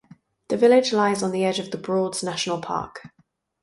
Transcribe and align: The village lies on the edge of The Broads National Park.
The 0.47 0.57
village 0.57 0.93
lies 0.93 1.21
on 1.21 1.29
the 1.29 1.45
edge 1.45 1.59
of 1.59 1.69
The 1.69 1.77
Broads 1.77 2.23
National 2.23 2.59
Park. 2.59 3.09